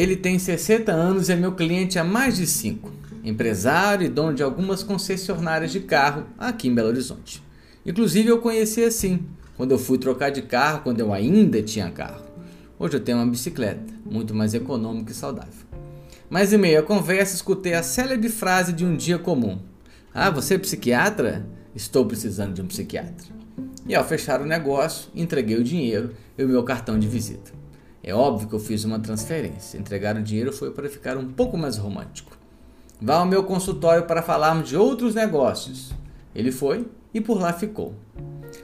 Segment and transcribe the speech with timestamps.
[0.00, 2.90] Ele tem 60 anos e é meu cliente há mais de 5.
[3.22, 7.42] Empresário e dono de algumas concessionárias de carro aqui em Belo Horizonte.
[7.84, 9.26] Inclusive eu conheci assim,
[9.58, 12.24] quando eu fui trocar de carro, quando eu ainda tinha carro.
[12.78, 15.66] Hoje eu tenho uma bicicleta, muito mais econômica e saudável.
[16.30, 19.58] Mas em meio à conversa escutei a célebre frase de um dia comum.
[20.14, 21.46] Ah, você é psiquiatra?
[21.74, 23.26] Estou precisando de um psiquiatra.
[23.86, 27.59] E ao fechar o negócio, entreguei o dinheiro e o meu cartão de visita.
[28.02, 29.78] É óbvio que eu fiz uma transferência.
[29.78, 32.36] Entregar o dinheiro foi para ficar um pouco mais romântico.
[33.00, 35.92] Vá ao meu consultório para falarmos de outros negócios.
[36.34, 37.94] Ele foi e por lá ficou.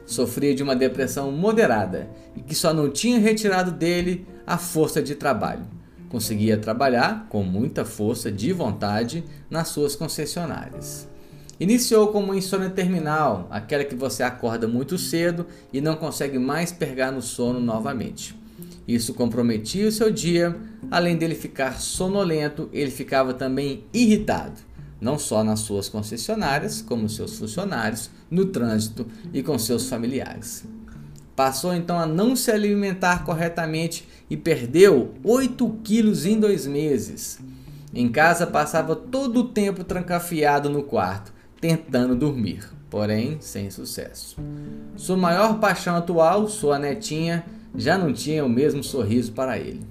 [0.07, 5.15] Sofria de uma depressão moderada e que só não tinha retirado dele a força de
[5.15, 5.67] trabalho.
[6.09, 11.09] Conseguia trabalhar com muita força de vontade nas suas concessionárias.
[11.59, 16.71] Iniciou com uma insônia terminal, aquela que você acorda muito cedo e não consegue mais
[16.71, 18.39] pegar no sono novamente.
[18.87, 20.57] Isso comprometia o seu dia,
[20.91, 24.61] além dele ficar sonolento, ele ficava também irritado,
[25.01, 30.65] não só nas suas concessionárias, como seus funcionários, no trânsito e com seus familiares.
[31.35, 37.39] Passou então a não se alimentar corretamente e perdeu 8 quilos em dois meses.
[37.93, 44.37] Em casa passava todo o tempo trancafiado no quarto, tentando dormir, porém sem sucesso.
[44.97, 47.45] Sua maior paixão atual, sua netinha,
[47.77, 49.83] já não tinha o mesmo sorriso para ele.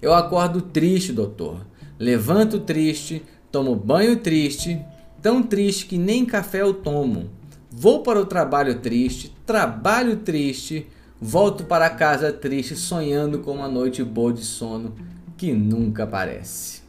[0.00, 1.66] Eu acordo triste, doutor.
[1.98, 4.80] Levanto triste, tomo banho triste,
[5.22, 7.30] tão triste que nem café eu tomo.
[7.70, 10.86] Vou para o trabalho triste, trabalho triste,
[11.20, 14.94] volto para casa triste, sonhando com uma noite boa de sono
[15.36, 16.82] que nunca aparece.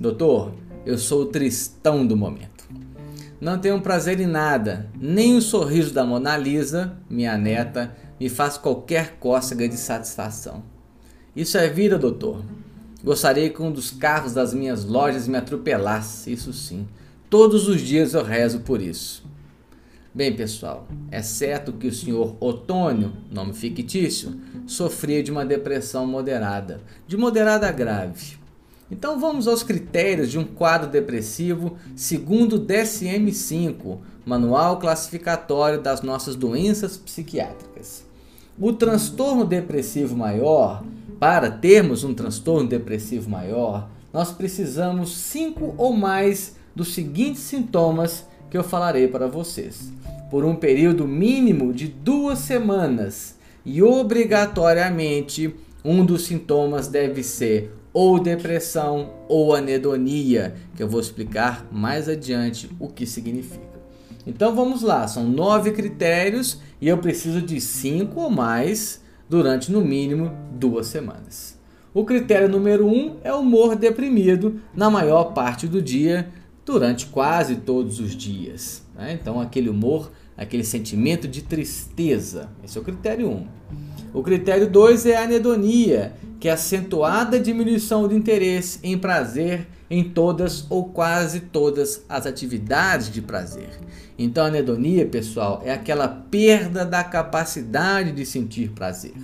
[0.00, 0.52] Doutor,
[0.86, 2.52] eu sou o tristão do momento.
[3.40, 8.56] Não tenho prazer em nada, nem o sorriso da Mona Lisa, minha neta, me faz
[8.56, 10.62] qualquer cócega de satisfação.
[11.34, 12.40] Isso é vida, doutor.
[13.02, 16.86] Gostaria que um dos carros das minhas lojas me atropelasse, isso sim.
[17.28, 19.24] Todos os dias eu rezo por isso.
[20.14, 26.80] Bem, pessoal, é certo que o senhor Otônio, nome fictício, sofria de uma depressão moderada,
[27.08, 28.36] de moderada a grave.
[28.88, 36.36] Então vamos aos critérios de um quadro depressivo segundo o DSM-5, Manual Classificatório das Nossas
[36.36, 38.11] Doenças Psiquiátricas.
[38.58, 40.84] O transtorno depressivo maior,
[41.18, 48.58] para termos um transtorno depressivo maior, nós precisamos cinco ou mais dos seguintes sintomas que
[48.58, 49.90] eu falarei para vocês,
[50.30, 58.18] por um período mínimo de duas semanas e obrigatoriamente um dos sintomas deve ser ou
[58.18, 63.71] depressão ou anedonia, que eu vou explicar mais adiante o que significa.
[64.26, 69.80] Então vamos lá, são nove critérios e eu preciso de cinco ou mais durante no
[69.80, 71.58] mínimo duas semanas.
[71.94, 76.28] O critério número um é humor deprimido na maior parte do dia,
[76.64, 78.82] durante quase todos os dias.
[78.94, 79.12] Né?
[79.12, 83.46] Então aquele humor, aquele sentimento de tristeza, esse é o critério um.
[84.14, 90.04] O critério 2 é a anedonia, que é acentuada diminuição de interesse em prazer em
[90.04, 93.70] todas ou quase todas as atividades de prazer.
[94.18, 99.14] Então, a anedonia, pessoal, é aquela perda da capacidade de sentir prazer.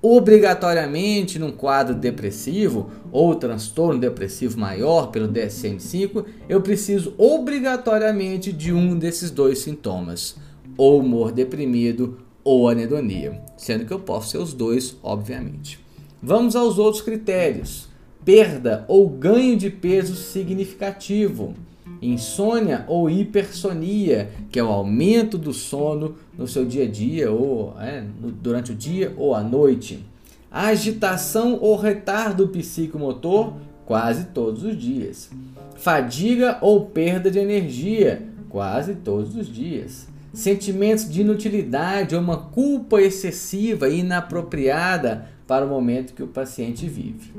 [0.00, 8.98] Obrigatoriamente, num quadro depressivo ou transtorno depressivo maior pelo DSM-5, eu preciso obrigatoriamente de um
[8.98, 10.36] desses dois sintomas,
[10.78, 15.78] ou humor deprimido ou anedonia, sendo que eu posso ser os dois, obviamente.
[16.22, 17.88] Vamos aos outros critérios:
[18.24, 21.54] perda ou ganho de peso significativo,
[22.00, 27.74] insônia ou hipersonia, que é o aumento do sono no seu dia a dia ou
[27.80, 28.04] é,
[28.42, 30.04] durante o dia ou à noite,
[30.50, 35.30] agitação ou retardo psicomotor, quase todos os dias,
[35.76, 43.00] fadiga ou perda de energia, quase todos os dias sentimentos de inutilidade ou uma culpa
[43.00, 47.32] excessiva e inapropriada para o momento que o paciente vive.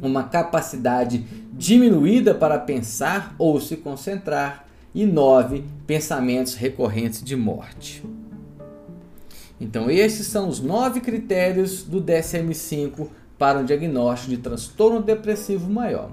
[0.00, 4.66] Uma capacidade diminuída para pensar ou se concentrar.
[4.92, 8.02] E nove, pensamentos recorrentes de morte.
[9.60, 13.06] Então, esses são os nove critérios do DSM-5
[13.38, 16.10] para um diagnóstico de transtorno depressivo maior.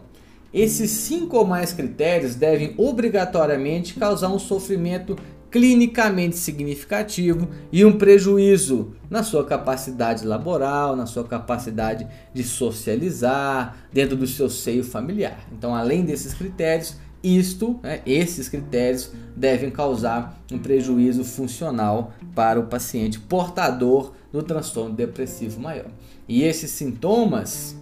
[0.54, 5.18] Esses cinco ou mais critérios devem obrigatoriamente causar um sofrimento
[5.50, 14.16] clinicamente significativo e um prejuízo na sua capacidade laboral, na sua capacidade de socializar dentro
[14.16, 15.48] do seu seio familiar.
[15.52, 22.68] Então, além desses critérios, isto, né, esses critérios devem causar um prejuízo funcional para o
[22.68, 25.88] paciente portador do transtorno depressivo maior.
[26.28, 27.77] E esses sintomas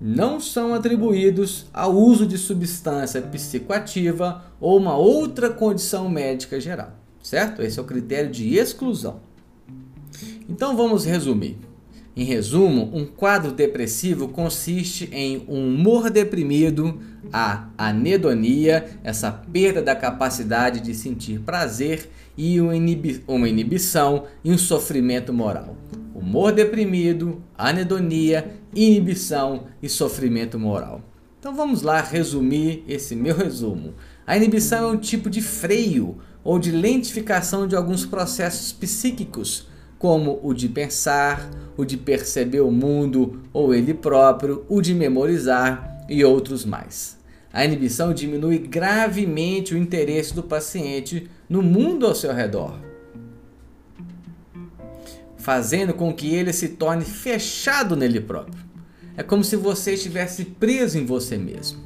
[0.00, 6.92] não são atribuídos ao uso de substância psicoativa ou uma outra condição médica geral,
[7.22, 7.62] certo?
[7.62, 9.20] Esse é o critério de exclusão.
[10.48, 11.58] Então vamos resumir.
[12.16, 17.00] Em resumo, um quadro depressivo consiste em um humor deprimido,
[17.32, 22.76] a anedonia, essa perda da capacidade de sentir prazer e uma
[23.48, 25.76] inibição e um sofrimento moral.
[26.18, 31.00] Humor deprimido, anedonia, inibição e sofrimento moral.
[31.38, 33.94] Então vamos lá resumir esse meu resumo.
[34.26, 39.68] A inibição é um tipo de freio ou de lentificação de alguns processos psíquicos
[39.98, 46.04] como o de pensar, o de perceber o mundo ou ele próprio, o de memorizar
[46.08, 47.16] e outros mais.
[47.52, 52.78] A inibição diminui gravemente o interesse do paciente no mundo ao seu redor,
[55.48, 58.62] fazendo com que ele se torne fechado nele próprio.
[59.16, 61.80] É como se você estivesse preso em você mesmo.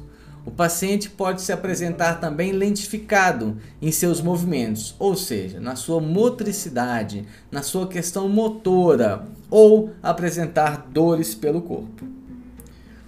[0.45, 7.25] O paciente pode se apresentar também lentificado em seus movimentos, ou seja, na sua motricidade,
[7.49, 12.05] na sua questão motora, ou apresentar dores pelo corpo.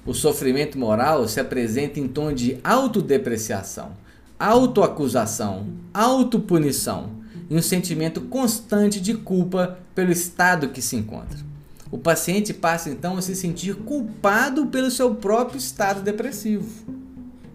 [0.06, 3.92] O sofrimento moral se apresenta em tom de autodepreciação,
[4.40, 11.38] autoacusação, autopunição e um sentimento constante de culpa pelo estado que se encontra.
[11.92, 16.68] O paciente passa então a se sentir culpado pelo seu próprio estado depressivo.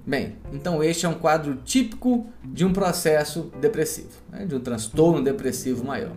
[0.06, 5.22] Bem, então este é um quadro típico de um processo depressivo, né, de um transtorno
[5.22, 6.12] depressivo maior.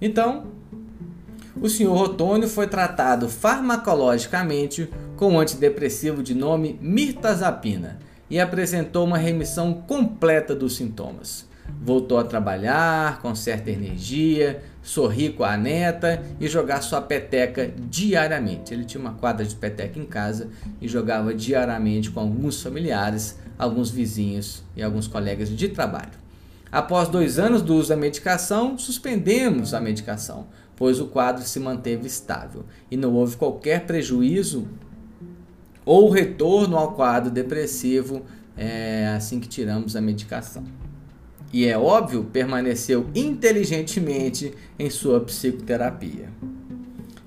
[0.00, 0.46] Então,
[1.60, 7.98] o senhor Otônio foi tratado farmacologicamente com um antidepressivo de nome mirtazapina
[8.28, 11.46] e apresentou uma remissão completa dos sintomas.
[11.82, 18.72] Voltou a trabalhar com certa energia, sorrir com a neta e jogar sua peteca diariamente.
[18.72, 20.48] Ele tinha uma quadra de peteca em casa
[20.80, 26.26] e jogava diariamente com alguns familiares, alguns vizinhos e alguns colegas de trabalho.
[26.70, 30.46] Após dois anos do uso da medicação, suspendemos a medicação,
[30.76, 34.68] pois o quadro se manteve estável e não houve qualquer prejuízo
[35.84, 38.22] ou retorno ao quadro depressivo
[38.56, 40.64] é, assim que tiramos a medicação
[41.52, 46.28] e é óbvio, permaneceu inteligentemente em sua psicoterapia.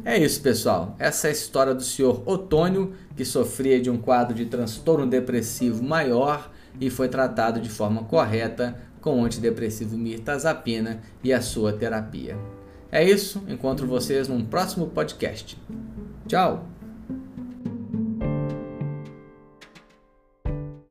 [0.04, 0.96] É isso, pessoal.
[0.98, 5.84] Essa é a história do senhor Otônio, que sofria de um quadro de transtorno depressivo
[5.84, 12.38] maior e foi tratado de forma correta com o antidepressivo mirtazapina e a sua terapia.
[12.92, 15.58] É isso, encontro vocês num próximo podcast.
[16.28, 16.79] Tchau!